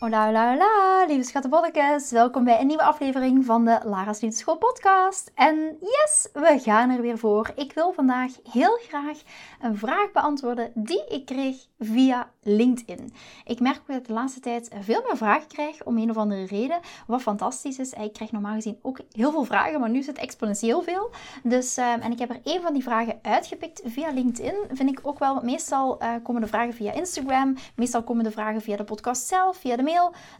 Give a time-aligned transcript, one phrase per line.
[0.00, 2.10] Hola, hola, hola, lieve schattenbolletjes.
[2.10, 5.30] Welkom bij een nieuwe aflevering van de Lara's Liefdeschool podcast.
[5.34, 7.50] En yes, we gaan er weer voor.
[7.56, 9.18] Ik wil vandaag heel graag
[9.60, 13.12] een vraag beantwoorden die ik kreeg via LinkedIn.
[13.44, 16.46] Ik merk dat ik de laatste tijd veel meer vragen krijg om een of andere
[16.46, 17.92] reden, wat fantastisch is.
[17.92, 21.10] Ik krijg normaal gezien ook heel veel vragen, maar nu is het exponentieel veel.
[21.42, 24.56] Dus, ehm, en ik heb er een van die vragen uitgepikt via LinkedIn.
[24.72, 28.60] Vind ik ook wel, meestal uh, komen de vragen via Instagram, meestal komen de vragen
[28.60, 29.86] via de podcast zelf, via de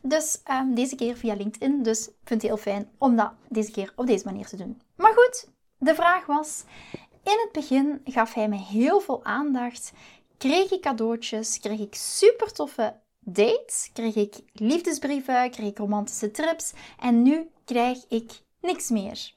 [0.02, 1.82] Dus um, deze keer via LinkedIn.
[1.82, 4.80] Dus ik vind het heel fijn om dat deze keer op deze manier te doen.
[4.96, 6.64] Maar goed, de vraag was:
[7.22, 9.92] in het begin gaf hij me heel veel aandacht.
[10.38, 16.72] Kreeg ik cadeautjes, kreeg ik super toffe dates, kreeg ik liefdesbrieven, kreeg ik romantische trips
[17.00, 19.36] en nu krijg ik niks meer.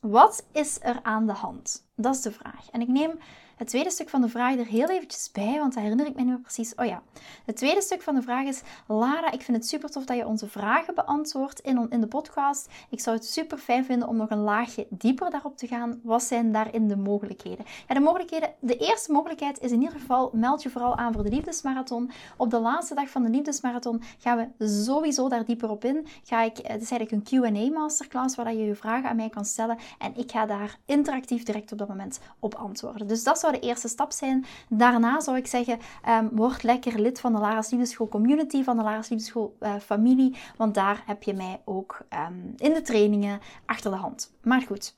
[0.00, 1.86] Wat is er aan de hand?
[1.96, 2.70] Dat is de vraag.
[2.70, 3.18] En ik neem
[3.58, 6.22] het tweede stuk van de vraag er heel eventjes bij, want daar herinner ik me
[6.22, 6.74] nu precies.
[6.74, 7.02] Oh ja,
[7.44, 10.26] het tweede stuk van de vraag is: Lara, ik vind het super tof dat je
[10.26, 12.68] onze vragen beantwoordt in, in de podcast.
[12.90, 16.00] Ik zou het super fijn vinden om nog een laagje dieper daarop te gaan.
[16.02, 17.64] Wat zijn daarin de mogelijkheden?
[17.88, 18.52] Ja, de mogelijkheden.
[18.60, 22.10] De eerste mogelijkheid is in ieder geval: meld je vooral aan voor de liefdesmarathon.
[22.36, 26.06] Op de laatste dag van de liefdesmarathon gaan we sowieso daar dieper op in.
[26.22, 29.44] Ga ik, het is eigenlijk een QA masterclass waar je je vragen aan mij kan
[29.44, 33.06] stellen en ik ga daar interactief direct op dat moment op antwoorden.
[33.06, 34.44] Dus dat zou de eerste stap zijn.
[34.68, 35.78] Daarna zou ik zeggen,
[36.08, 40.36] um, word lekker lid van de Lara's Liefdeschool community, van de Lara's Liefdeschool uh, familie.
[40.56, 41.98] Want daar heb je mij ook
[42.28, 44.32] um, in de trainingen achter de hand.
[44.42, 44.96] Maar goed,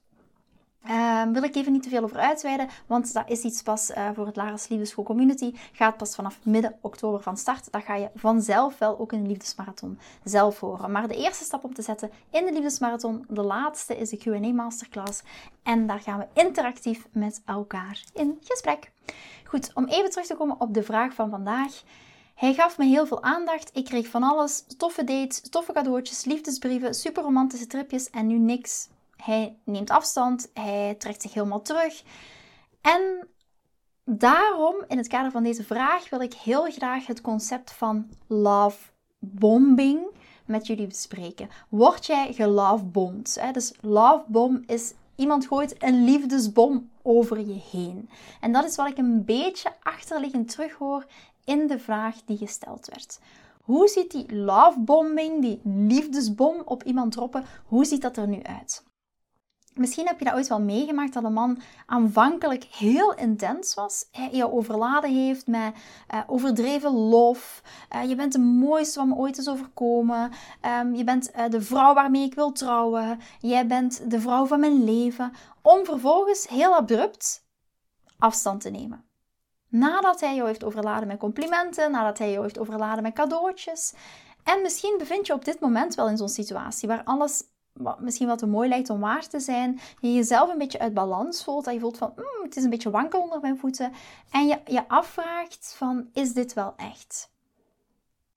[0.88, 4.10] Uh, wil ik even niet te veel over uitweiden, want dat is iets pas uh,
[4.14, 5.54] voor het Lara's Liefdeschool Community.
[5.72, 7.72] Gaat pas vanaf midden oktober van start.
[7.72, 10.90] Dat ga je vanzelf wel ook in de Liefdesmarathon zelf horen.
[10.90, 14.52] Maar de eerste stap om te zetten in de Liefdesmarathon, de laatste, is de Q&A
[14.52, 15.22] Masterclass.
[15.62, 18.92] En daar gaan we interactief met elkaar in gesprek.
[19.44, 21.82] Goed, om even terug te komen op de vraag van vandaag.
[22.34, 23.70] Hij gaf me heel veel aandacht.
[23.72, 28.88] Ik kreeg van alles: toffe dates, toffe cadeautjes, liefdesbrieven, super romantische tripjes en nu niks
[29.22, 32.02] hij neemt afstand, hij trekt zich helemaal terug.
[32.80, 33.28] En
[34.04, 38.78] daarom, in het kader van deze vraag, wil ik heel graag het concept van love
[39.18, 40.00] bombing
[40.46, 41.48] met jullie bespreken.
[41.68, 43.40] Word jij gelovebomd?
[43.52, 48.10] Dus lovebomb is iemand gooit een liefdesbom over je heen.
[48.40, 51.06] En dat is wat ik een beetje achterliggend terughoor
[51.44, 53.18] in de vraag die gesteld werd.
[53.60, 58.84] Hoe ziet die lovebombing, die liefdesbom op iemand droppen, hoe ziet dat er nu uit?
[59.74, 64.08] Misschien heb je dat ooit wel meegemaakt dat een man aanvankelijk heel intens was.
[64.12, 65.74] Hij je overladen heeft met
[66.14, 67.62] uh, overdreven lof.
[67.94, 70.32] Uh, je bent de mooiste wat me ooit is overkomen.
[70.80, 73.18] Um, je bent uh, de vrouw waarmee ik wil trouwen.
[73.40, 75.32] Jij bent de vrouw van mijn leven.
[75.62, 77.46] Om vervolgens heel abrupt
[78.18, 79.04] afstand te nemen.
[79.68, 83.94] Nadat hij jou heeft overladen met complimenten, nadat hij jou heeft overladen met cadeautjes.
[84.44, 87.42] En misschien bevind je op dit moment wel in zo'n situatie waar alles
[87.98, 91.44] misschien wat te mooi lijkt om waar te zijn, je jezelf een beetje uit balans
[91.44, 93.92] voelt, dat je voelt van mm, het is een beetje wankel onder mijn voeten
[94.30, 97.30] en je je afvraagt van is dit wel echt?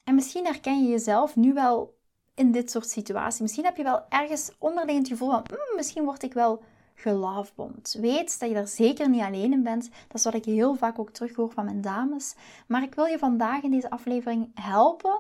[0.04, 1.96] En misschien herken je jezelf nu wel
[2.36, 3.42] in dit soort situaties.
[3.42, 6.64] Misschien heb je wel ergens onderliggend gevoel van mm, misschien word ik wel
[6.96, 7.98] gelovebomd.
[8.00, 9.90] Weet dat je daar zeker niet alleen in bent.
[10.08, 12.36] Dat is wat ik heel vaak ook terughoor van mijn dames.
[12.68, 15.20] Maar ik wil je vandaag in deze aflevering helpen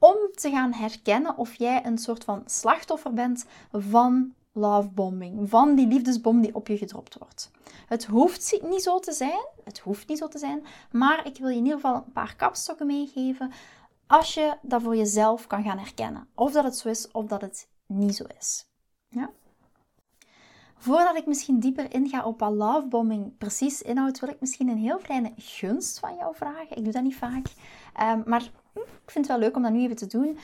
[0.00, 5.86] om te gaan herkennen of jij een soort van slachtoffer bent van lovebombing, van die
[5.86, 7.50] liefdesbom die op je gedropt wordt.
[7.86, 11.48] Het hoeft niet zo te zijn, het hoeft niet zo te zijn, maar ik wil
[11.48, 13.52] je in ieder geval een paar kapstokken meegeven
[14.06, 16.28] als je dat voor jezelf kan gaan herkennen.
[16.34, 18.66] Of dat het zo is, of dat het niet zo is.
[19.08, 19.30] Ja?
[20.76, 24.98] Voordat ik misschien dieper inga op wat lovebombing precies inhoudt, wil ik misschien een heel
[24.98, 26.76] kleine gunst van jou vragen.
[26.76, 27.46] Ik doe dat niet vaak.
[28.00, 30.38] Um, maar ik vind het wel leuk om dat nu even te doen.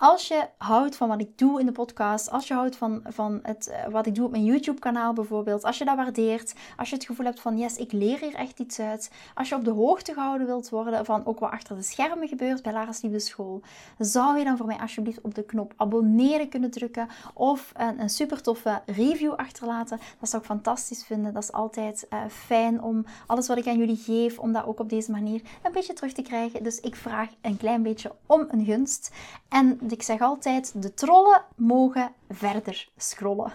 [0.00, 3.40] Als je houdt van wat ik doe in de podcast, als je houdt van, van
[3.42, 6.94] het, eh, wat ik doe op mijn YouTube-kanaal bijvoorbeeld, als je dat waardeert, als je
[6.94, 9.70] het gevoel hebt van yes, ik leer hier echt iets uit, als je op de
[9.70, 13.62] hoogte gehouden wilt worden van ook wat achter de schermen gebeurt bij Lara's Liefde School,
[13.98, 18.10] zou je dan voor mij alsjeblieft op de knop abonneren kunnen drukken of een, een
[18.10, 19.98] super toffe review achterlaten.
[20.20, 21.32] Dat zou ik fantastisch vinden.
[21.32, 24.80] Dat is altijd uh, fijn om alles wat ik aan jullie geef, om dat ook
[24.80, 26.62] op deze manier een beetje terug te krijgen.
[26.62, 29.10] Dus ik vraag een klein beetje om een gunst.
[29.48, 33.52] En ik zeg altijd, de trollen mogen verder scrollen.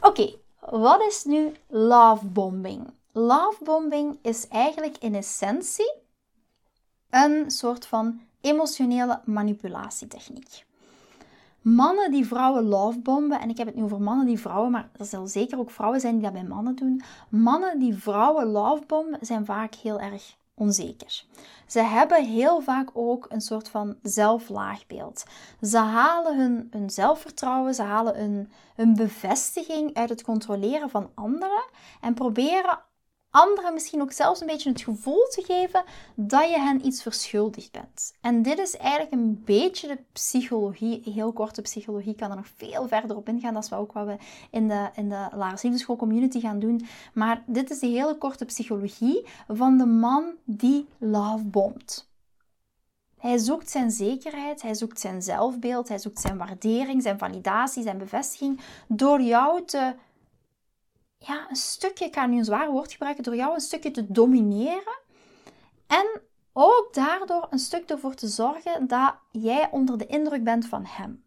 [0.00, 2.92] Oké, wat is nu lovebombing?
[3.12, 5.92] Lovebombing is eigenlijk in essentie
[7.10, 10.64] een soort van emotionele manipulatietechniek.
[11.60, 15.04] Mannen die vrouwen lovebomben, en ik heb het nu over mannen die vrouwen, maar er
[15.04, 17.02] zullen zeker ook vrouwen zijn die dat bij mannen doen.
[17.28, 21.24] Mannen die vrouwen lovebomben zijn vaak heel erg onzeker.
[21.66, 25.24] Ze hebben heel vaak ook een soort van zelflaagbeeld.
[25.60, 26.38] Ze halen
[26.70, 31.64] hun, zelfvertrouwen, ze halen hun, hun bevestiging uit het controleren van anderen
[32.00, 32.78] en proberen
[33.34, 35.84] anderen misschien ook zelfs een beetje het gevoel te geven
[36.14, 38.14] dat je hen iets verschuldigd bent.
[38.20, 42.88] En dit is eigenlijk een beetje de psychologie, heel korte psychologie, kan er nog veel
[42.88, 43.54] verder op ingaan.
[43.54, 44.16] Dat is ook wat we
[44.50, 46.86] in de, in de community gaan doen.
[47.14, 52.08] Maar dit is de hele korte psychologie van de man die love bombed.
[53.18, 57.98] Hij zoekt zijn zekerheid, hij zoekt zijn zelfbeeld, hij zoekt zijn waardering, zijn validatie, zijn
[57.98, 59.94] bevestiging door jou te
[61.26, 64.12] ja, een stukje, ik ga nu een zwaar woord gebruiken, door jou een stukje te
[64.12, 64.98] domineren.
[65.86, 66.20] En
[66.52, 71.24] ook daardoor een stuk ervoor te zorgen dat jij onder de indruk bent van hem.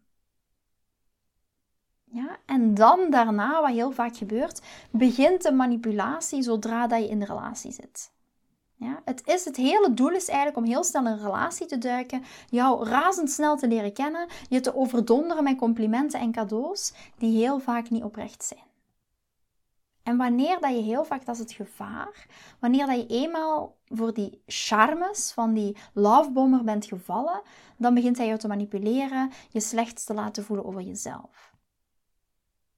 [2.04, 7.18] Ja, en dan daarna, wat heel vaak gebeurt, begint de manipulatie zodra dat je in
[7.18, 8.12] de relatie zit.
[8.74, 11.78] Ja, het, is, het hele doel is eigenlijk om heel snel in een relatie te
[11.78, 17.58] duiken, jou razendsnel te leren kennen, je te overdonderen met complimenten en cadeaus die heel
[17.58, 18.67] vaak niet oprecht zijn.
[20.08, 22.26] En wanneer dat je heel vaak, dat is het gevaar,
[22.58, 27.42] wanneer dat je eenmaal voor die charmes van die lovebomber bent gevallen,
[27.76, 31.52] dan begint hij jou te manipuleren, je slechts te laten voelen over jezelf.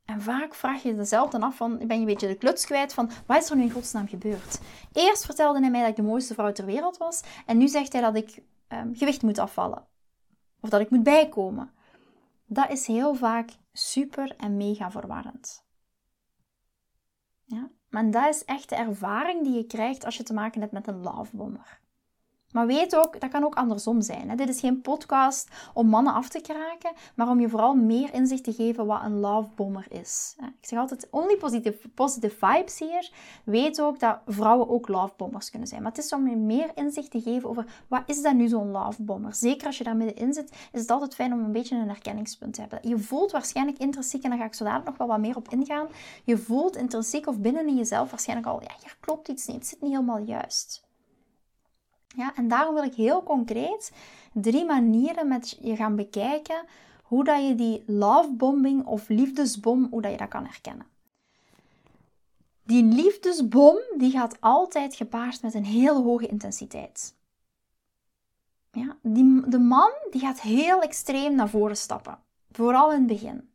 [0.05, 2.95] En vaak vraag je jezelf dan af van, ben je een beetje de kluts kwijt
[2.95, 4.61] van, wat is er nu in godsnaam gebeurd?
[4.93, 7.93] Eerst vertelde hij mij dat ik de mooiste vrouw ter wereld was, en nu zegt
[7.93, 9.87] hij dat ik um, gewicht moet afvallen.
[10.61, 11.71] Of dat ik moet bijkomen.
[12.47, 15.69] Dat is heel vaak super en mega verwarrend.
[17.51, 17.71] Ja?
[17.89, 20.87] Maar dat is echt de ervaring die je krijgt als je te maken hebt met
[20.87, 21.80] een lovebomber.
[22.53, 24.37] Maar weet ook, dat kan ook andersom zijn.
[24.37, 28.45] Dit is geen podcast om mannen af te kraken, maar om je vooral meer inzicht
[28.45, 30.37] te geven wat een lovebomber is.
[30.39, 33.13] Ik zeg altijd, only positive, positive vibes hier.
[33.45, 35.83] Weet ook dat vrouwen ook lovebombers kunnen zijn.
[35.83, 38.71] Maar het is om je meer inzicht te geven over, wat is dat nu zo'n
[38.71, 39.35] lovebomber?
[39.35, 42.55] Zeker als je daar middenin zit, is het altijd fijn om een beetje een herkenningspunt
[42.55, 42.79] te hebben.
[42.83, 45.49] Je voelt waarschijnlijk intrinsiek, en daar ga ik zo dadelijk nog wel wat meer op
[45.49, 45.89] ingaan,
[46.25, 49.67] je voelt intrinsiek of binnen in jezelf waarschijnlijk al, ja, hier klopt iets niet, het
[49.67, 50.89] zit niet helemaal juist.
[52.17, 53.93] Ja, en daarom wil ik heel concreet
[54.33, 56.65] drie manieren met je gaan bekijken
[57.03, 60.87] hoe dat je die lovebombing of liefdesbom, hoe dat je dat kan herkennen.
[62.63, 67.15] Die liefdesbom die gaat altijd gepaard met een heel hoge intensiteit.
[68.73, 72.19] Ja, die, de man die gaat heel extreem naar voren stappen.
[72.51, 73.51] Vooral in het begin.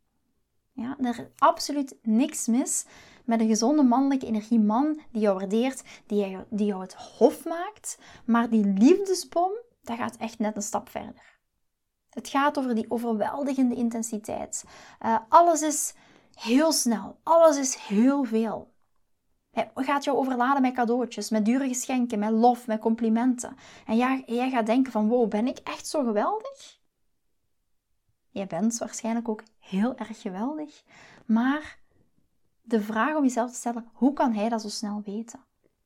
[0.72, 2.86] Ja, er is absoluut niks mis
[3.26, 7.98] met een gezonde mannelijke energieman die jou waardeert, die jou, die jou het hof maakt.
[8.26, 9.52] Maar die liefdesbom,
[9.82, 11.40] dat gaat echt net een stap verder.
[12.10, 14.66] Het gaat over die overweldigende intensiteit.
[15.06, 15.94] Uh, alles is
[16.34, 17.20] heel snel.
[17.24, 18.74] Alles is heel veel.
[19.52, 23.56] Hij gaat jou overladen met cadeautjes, met dure geschenken, met lof, met complimenten.
[23.86, 26.80] En jij, jij gaat denken van, wow, ben ik echt zo geweldig?
[28.30, 30.84] Jij bent waarschijnlijk ook heel erg geweldig.
[31.26, 31.80] Maar
[32.66, 35.40] de vraag om jezelf te stellen: hoe kan hij dat zo snel weten?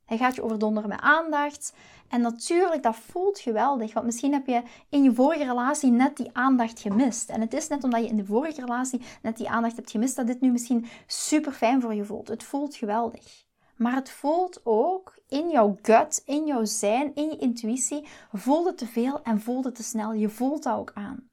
[0.06, 1.74] Hij gaat je overdonderen met aandacht.
[2.08, 3.94] En natuurlijk, dat voelt geweldig.
[3.94, 7.30] Want misschien heb je in je vorige relatie net die aandacht gemist.
[7.30, 10.16] En het is net omdat je in de vorige relatie net die aandacht hebt gemist,
[10.16, 12.28] dat dit nu misschien super fijn voor je voelt.
[12.28, 13.46] Het voelt geweldig.
[13.76, 18.78] Maar het voelt ook in jouw gut, in jouw zijn, in je intuïtie, voelt het
[18.78, 20.14] te veel en voelt het te snel.
[20.14, 21.29] Je voelt dat ook aan.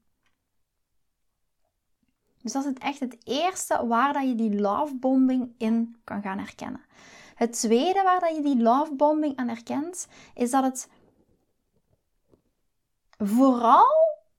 [2.47, 6.39] Dus dat is het echt het eerste waar dat je die lovebombing in kan gaan
[6.39, 6.81] herkennen.
[7.35, 10.89] Het tweede waar dat je die lovebombing aan herkent, is dat het
[13.19, 13.87] vooral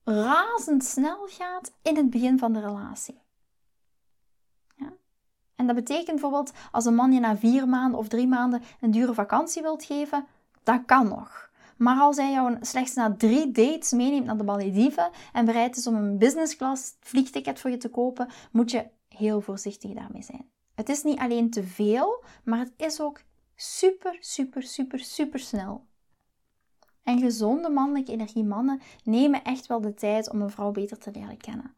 [0.03, 3.21] razendsnel gaat in het begin van de relatie.
[4.75, 4.93] Ja?
[5.55, 8.91] En dat betekent bijvoorbeeld als een man je na vier maanden of drie maanden een
[8.91, 10.27] dure vakantie wilt geven,
[10.63, 11.46] dat kan nog.
[11.77, 15.87] Maar als hij jou slechts na drie dates meeneemt naar de Malediven en bereid is
[15.87, 20.49] om een business class vliegticket voor je te kopen, moet je heel voorzichtig daarmee zijn.
[20.75, 23.21] Het is niet alleen te veel, maar het is ook
[23.55, 25.85] super, super, super, super snel.
[27.03, 31.37] En gezonde mannelijke energiemannen nemen echt wel de tijd om een vrouw beter te leren
[31.37, 31.75] kennen.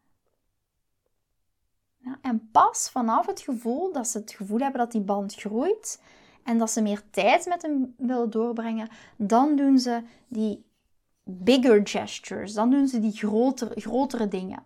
[2.22, 6.02] En pas vanaf het gevoel dat ze het gevoel hebben dat die band groeit
[6.50, 10.66] en dat ze meer tijd met hem willen doorbrengen, dan doen ze die
[11.24, 14.66] bigger gestures, dan doen ze die grotere, grotere dingen.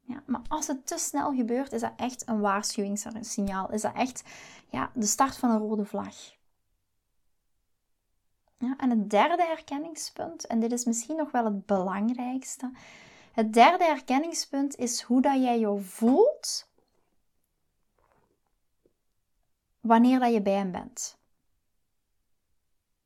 [0.00, 3.70] Ja, maar als het te snel gebeurt, is dat echt een waarschuwingssignaal.
[3.72, 4.22] Is dat echt
[4.70, 6.16] ja, de start van een rode vlag.
[8.58, 12.70] Ja, en het derde herkenningspunt, en dit is misschien nog wel het belangrijkste.
[13.32, 16.69] Het derde herkenningspunt is hoe dat jij je voelt
[19.80, 21.18] wanneer dat je bij hem bent.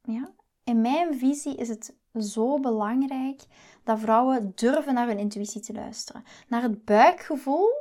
[0.02, 0.32] Ja?
[0.64, 3.42] In mijn visie is het zo belangrijk
[3.84, 6.24] dat vrouwen durven naar hun intuïtie te luisteren.
[6.48, 7.72] Naar het buikgevoel,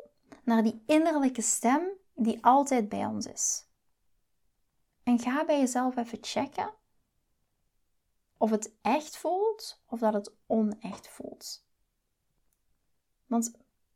[0.43, 1.81] naar die innerlijke stem
[2.15, 3.65] die altijd bij ons is.
[5.03, 6.73] En ga bij jezelf even checken
[8.38, 11.65] of het echt voelt of dat het onecht voelt.
[13.25, 13.51] Want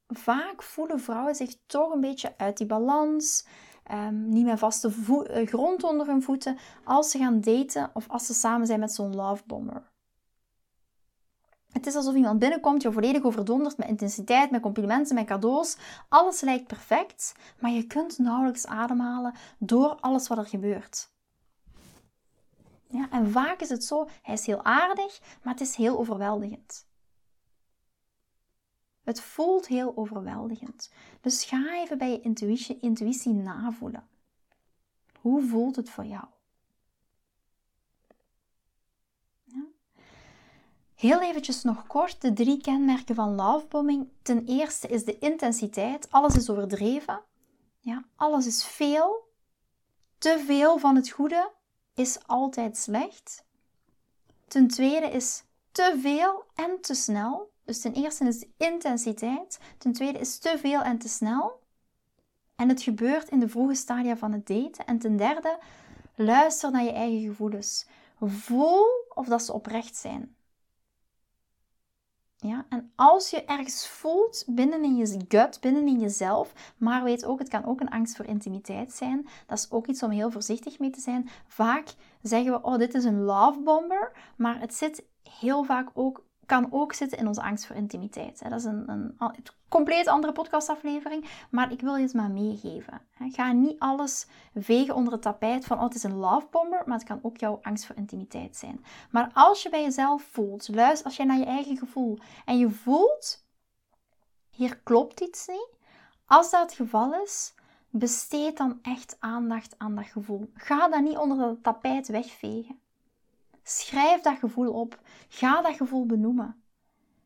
[0.08, 3.46] vaak voelen vrouwen zich toch een beetje uit die balans,
[3.92, 8.26] um, niet meer vaste uh, grond onder hun voeten als ze gaan daten of als
[8.26, 9.92] ze samen zijn met zo'n lovebomber.
[11.72, 15.78] Het is alsof iemand binnenkomt, je volledig overdonderd met intensiteit, met complimenten, met cadeaus.
[16.10, 21.10] Alles lijkt perfect, maar je kunt nauwelijks ademhalen door alles wat er gebeurt.
[22.90, 26.88] Ja, en vaak is het zo, hij is heel aardig, maar het is heel overweldigend.
[29.08, 30.92] Het voelt heel overweldigend.
[31.22, 34.08] Dus ga even bij je intuïtie, intuïtie navoelen.
[35.20, 36.26] Hoe voelt het voor jou?
[40.96, 44.10] Heel eventjes nog kort de drie kenmerken van lovebombing.
[44.22, 46.12] Ten eerste is de intensiteit.
[46.12, 47.22] Alles is overdreven.
[47.80, 49.30] Ja, alles is veel.
[50.18, 51.52] Te veel van het goede
[51.94, 53.46] is altijd slecht.
[54.48, 57.56] Ten tweede is te veel en te snel.
[57.68, 59.60] Dus ten eerste is intensiteit.
[59.78, 61.60] Ten tweede is te veel en te snel.
[62.56, 64.86] En het gebeurt in de vroege stadia van het daten.
[64.86, 65.60] En ten derde,
[66.16, 67.88] luister naar je eigen gevoelens.
[68.20, 70.36] Voel of dat ze oprecht zijn.
[72.36, 77.26] Ja, en als je ergens voelt binnen in je gut, binnen in jezelf, maar weet
[77.26, 79.28] ook, het kan ook een angst voor intimiteit zijn.
[79.48, 81.30] Dat is ook iets om heel voorzichtig mee te zijn.
[81.48, 86.26] Vaak zeggen we, oh, dit is een love bomber, maar het zit heel vaak ook
[86.48, 88.44] kan ook zitten in onze angst voor intimiteit.
[88.44, 89.18] Dat is een, een,
[89.70, 93.02] compleet andere podcastaflevering, maar ik wil je het maar meegeven.
[93.32, 96.98] Ga niet alles vegen onder het tapijt van oh, het is een love bomber, maar
[96.98, 98.86] het kan ook jouw angst voor intimiteit zijn.
[99.12, 102.70] Maar als je bij jezelf voelt, luister als je naar je eigen gevoel en je
[102.70, 103.46] voelt,
[104.50, 105.70] hier klopt iets niet.
[106.26, 107.54] Als dat het geval is,
[107.90, 110.52] besteed dan echt aandacht aan dat gevoel.
[110.54, 112.80] Ga dat niet onder het tapijt wegvegen.
[113.70, 115.00] Schrijf dat gevoel op.
[115.30, 116.56] Ga dat gevoel benoemen.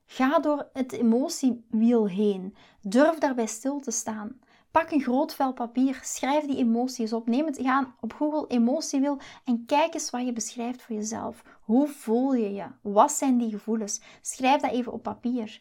[0.05, 2.55] Ga door het emotiewiel heen.
[2.81, 4.39] Durf daarbij stil te staan.
[4.71, 7.27] Pak een groot vel papier, schrijf die emoties op.
[7.27, 11.43] Neem het gaan op Google emotiewiel en kijk eens wat je beschrijft voor jezelf.
[11.61, 12.65] Hoe voel je je?
[12.81, 14.01] Wat zijn die gevoelens?
[14.21, 15.59] Schrijf dat even op papier.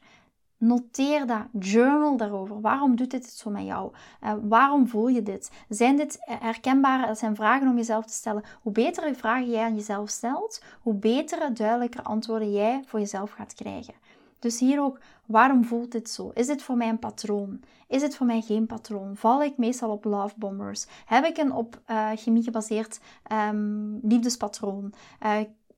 [0.61, 2.61] Noteer dat, journal daarover.
[2.61, 3.93] Waarom doet dit zo met jou?
[4.25, 5.51] Uh, waarom voel je dit?
[5.69, 8.45] Zijn dit herkenbare, dat zijn vragen om jezelf te stellen.
[8.63, 13.55] Hoe betere vragen jij aan jezelf stelt, hoe betere, duidelijker antwoorden jij voor jezelf gaat
[13.55, 13.95] krijgen.
[14.39, 16.31] Dus hier ook, waarom voelt dit zo?
[16.35, 17.61] Is dit voor mij een patroon?
[17.89, 19.17] Is het voor mij geen patroon?
[19.17, 20.87] Val ik meestal op love bombers?
[21.05, 23.01] Heb ik een op uh, chemie gebaseerd
[23.33, 24.93] um, liefdespatroon?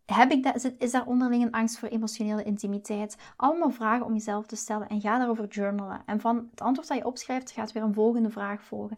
[0.06, 3.16] Heb ik dat, is daar onderling een angst voor emotionele intimiteit?
[3.36, 6.02] Allemaal vragen om jezelf te stellen en ga daarover journalen.
[6.06, 8.96] En van het antwoord dat je opschrijft gaat weer een volgende vraag volgen.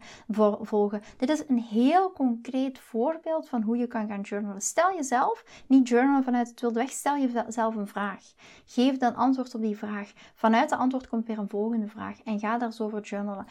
[0.61, 1.01] volgen.
[1.17, 4.61] Dit is een heel concreet voorbeeld van hoe je kan gaan journalen.
[4.61, 8.33] Stel jezelf, niet journalen vanuit het wilde weg, stel jezelf een vraag.
[8.65, 10.11] Geef dan antwoord op die vraag.
[10.35, 13.45] Vanuit de antwoord komt weer een volgende vraag en ga daar zo over journalen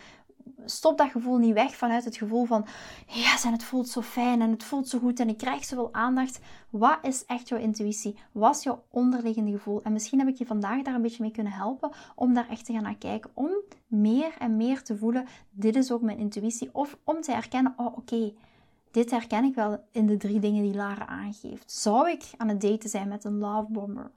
[0.64, 2.66] stop dat gevoel niet weg vanuit het gevoel van
[3.06, 5.92] ja, en het voelt zo fijn en het voelt zo goed en ik krijg zoveel
[5.92, 6.40] aandacht.
[6.70, 8.18] Wat is echt jouw intuïtie?
[8.32, 9.82] Wat is jouw onderliggende gevoel?
[9.82, 12.64] En misschien heb ik je vandaag daar een beetje mee kunnen helpen om daar echt
[12.64, 13.30] te gaan naar kijken.
[13.34, 13.50] Om
[13.86, 16.68] meer en meer te voelen, dit is ook mijn intuïtie.
[16.72, 18.32] Of om te herkennen, oh oké,
[18.90, 21.72] dit herken ik wel in de drie dingen die Lara aangeeft.
[21.72, 24.10] Zou ik aan het daten zijn met een love bomber?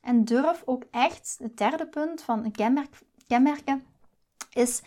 [0.00, 3.82] En durf ook echt, het derde punt van een kenmerk, kenmerken,
[4.54, 4.82] is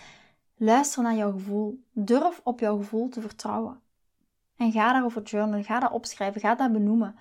[0.55, 1.83] luister naar jouw gevoel.
[1.91, 3.79] Durf op jouw gevoel te vertrouwen.
[4.55, 7.15] En ga daarover journalen, ga dat opschrijven, ga dat benoemen.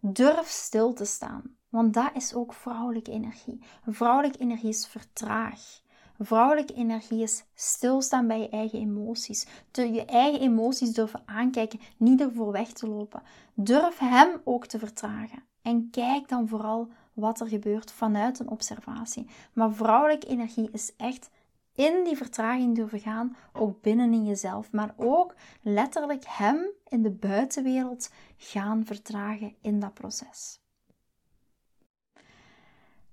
[0.00, 3.60] Durf stil te staan, want dat is ook vrouwelijke energie.
[3.86, 5.80] Vrouwelijke energie is vertraag.
[6.18, 9.46] Vrouwelijke energie is stilstaan bij je eigen emoties.
[9.72, 13.22] je eigen emoties durven aankijken, niet ervoor weg te lopen.
[13.54, 15.42] Durf hem ook te vertragen.
[15.62, 19.26] En kijk dan vooral wat er gebeurt vanuit een observatie.
[19.52, 21.30] Maar vrouwelijke energie is echt
[21.74, 27.10] in die vertraging durven gaan, ook binnen in jezelf, maar ook letterlijk hem in de
[27.10, 30.61] buitenwereld gaan vertragen in dat proces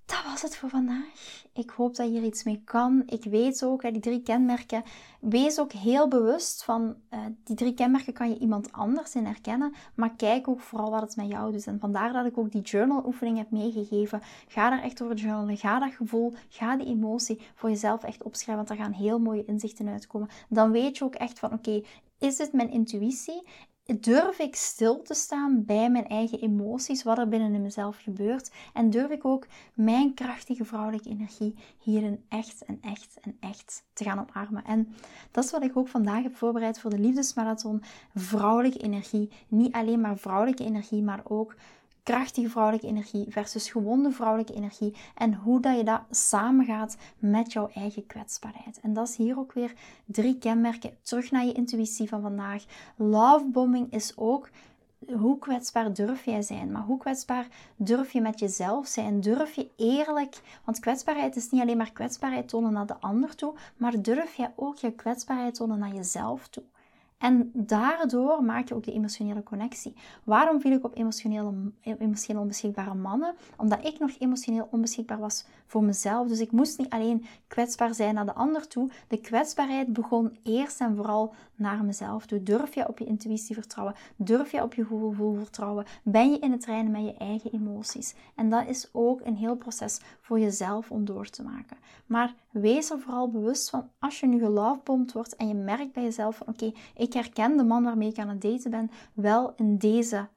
[0.10, 1.46] dat was het voor vandaag.
[1.54, 3.04] Ik hoop dat je iets mee kan.
[3.06, 4.84] Ik weet ook, die drie kenmerken,
[5.20, 9.74] wees ook heel bewust van, uh, die drie kenmerken kan je iemand anders in herkennen,
[9.96, 11.68] maar kijk ook vooral wat het met jou doet.
[11.68, 14.22] En vandaar dat ik ook die journal oefening heb meegegeven.
[14.48, 18.66] Ga daar echt over journalen, ga dat gevoel, ga die emotie voor jezelf echt opschrijven,
[18.66, 20.30] want daar gaan heel mooie inzichten uitkomen.
[20.50, 21.82] Dan weet je ook echt van, oké,
[22.20, 23.48] is het mijn intuïtie?
[23.98, 28.52] Durf ik stil te staan bij mijn eigen emoties, wat er binnen in mezelf gebeurt.
[28.74, 34.04] En durf ik ook mijn krachtige vrouwelijke energie hierin echt en echt en echt te
[34.04, 34.64] gaan omarmen.
[34.64, 34.96] En
[35.32, 37.84] dat is wat ik ook vandaag heb voorbereid voor de liefdesmarathon.
[38.16, 39.32] Vrouwelijke energie.
[39.48, 41.56] Niet alleen maar vrouwelijke energie, maar ook
[42.10, 47.70] krachtige vrouwelijke energie versus gewonde vrouwelijke energie en hoe dat je dat samengaat met jouw
[47.74, 48.80] eigen kwetsbaarheid.
[48.80, 49.74] En dat is hier ook weer
[50.06, 50.98] drie kenmerken.
[51.02, 52.66] Terug naar je intuïtie van vandaag.
[52.96, 54.50] Lovebombing is ook
[55.18, 56.72] hoe kwetsbaar durf jij zijn?
[56.72, 59.22] Maar hoe kwetsbaar durf je met jezelf zijn?
[59.22, 63.54] Durf je eerlijk, want kwetsbaarheid is niet alleen maar kwetsbaarheid tonen naar de ander toe,
[63.78, 66.64] maar durf je ook je kwetsbaarheid tonen naar jezelf toe?
[67.20, 69.96] En daardoor maak je ook de emotionele connectie.
[70.24, 73.36] Waarom viel ik op emotioneel, emotioneel onbeschikbare mannen?
[73.58, 76.28] Omdat ik nog emotioneel onbeschikbaar was voor mezelf.
[76.28, 78.90] Dus ik moest niet alleen kwetsbaar zijn naar de ander toe.
[79.08, 82.44] De kwetsbaarheid begon eerst en vooral naar mezelf toe.
[82.44, 83.96] Durf je op je intuïtie vertrouwen?
[84.16, 85.86] Durf je op je gevoel vertrouwen?
[86.04, 88.14] Ben je in het reinen met je eigen emoties?
[88.36, 91.78] En dat is ook een heel proces voor jezelf om door te maken.
[92.06, 96.04] Maar wees er vooral bewust van als je nu gelovebomd wordt en je merkt bij
[96.04, 99.78] jezelf van oké, ik herken de man waarmee ik aan het daten ben wel in
[99.78, 100.28] deze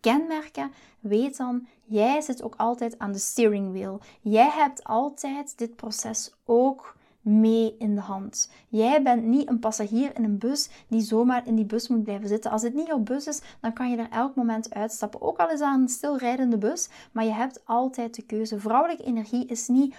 [0.00, 4.00] kenmerken, weet dan, jij zit ook altijd aan de steering wheel.
[4.20, 8.50] Jij hebt altijd dit proces ook mee in de hand.
[8.68, 12.28] Jij bent niet een passagier in een bus die zomaar in die bus moet blijven
[12.28, 12.50] zitten.
[12.50, 15.22] Als het niet jouw bus is, dan kan je er elk moment uitstappen.
[15.22, 18.60] Ook al is dat een stilrijdende bus, maar je hebt altijd de keuze.
[18.60, 19.94] Vrouwelijke energie is niet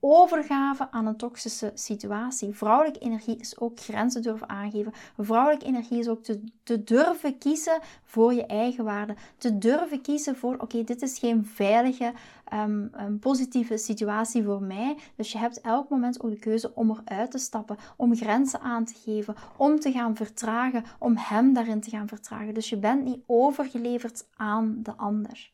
[0.00, 2.54] overgave aan een toxische situatie.
[2.54, 4.92] Vrouwelijke energie is ook grenzen durven aangeven.
[5.18, 9.14] Vrouwelijke energie is ook te, te durven kiezen voor je eigen waarde.
[9.36, 12.12] Te durven kiezen voor, oké, dit is geen veilige,
[12.54, 14.96] um, positieve situatie voor mij.
[15.16, 18.84] Dus je hebt elk moment ook de keuze om eruit te stappen, om grenzen aan
[18.84, 22.54] te geven, om te gaan vertragen, om hem daarin te gaan vertragen.
[22.54, 25.52] Dus je bent niet overgeleverd aan de ander.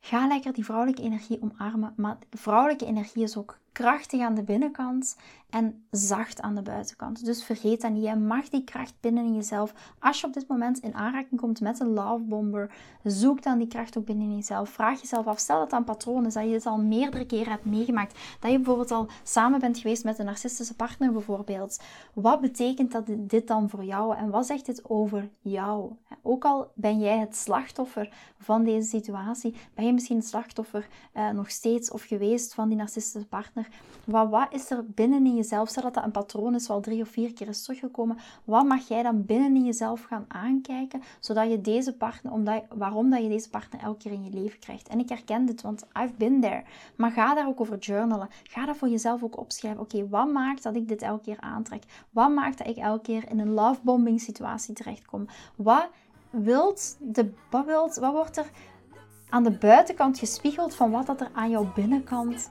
[0.00, 1.92] Ga lekker die vrouwelijke energie omarmen.
[1.96, 5.16] Maar vrouwelijke energie is ook krachtig aan de binnenkant
[5.50, 7.24] en zacht aan de buitenkant.
[7.24, 8.04] Dus vergeet dat niet.
[8.04, 9.74] Je mag die kracht binnen in jezelf.
[9.98, 13.66] Als je op dit moment in aanraking komt met een love bomber, zoek dan die
[13.66, 14.70] kracht ook binnen in jezelf.
[14.70, 17.64] Vraag jezelf af, stel dat een patroon is, dat je dit al meerdere keren hebt
[17.64, 18.18] meegemaakt.
[18.40, 21.80] Dat je bijvoorbeeld al samen bent geweest met een narcistische partner bijvoorbeeld.
[22.14, 25.92] Wat betekent dat dit dan voor jou en wat zegt dit over jou?
[26.22, 31.30] Ook al ben jij het slachtoffer van deze situatie, ben je misschien het slachtoffer uh,
[31.30, 33.59] nog steeds of geweest van die narcistische partner.
[34.04, 35.68] Wat, is er binnen in jezelf?
[35.68, 38.18] Stel dat een patroon is wat drie of vier keer is teruggekomen.
[38.44, 43.10] Wat mag jij dan binnen in jezelf gaan aankijken, zodat je deze partner, omdat, waarom
[43.10, 44.88] dat je deze partner elke keer in je leven krijgt?
[44.88, 46.62] En ik herken dit, want I've been there.
[46.96, 48.28] Maar ga daar ook over journalen.
[48.42, 49.80] Ga dat voor jezelf ook opschrijven.
[49.80, 51.82] Oké, wat maakt dat ik dit elke keer aantrek?
[52.10, 55.26] Wat maakt dat ik elke keer in een lovebombing situatie terechtkom?
[55.56, 55.88] Wat
[56.30, 58.50] wilt de, wat wordt er
[59.28, 62.50] aan de buitenkant gespiegeld van wat dat er aan jouw binnenkant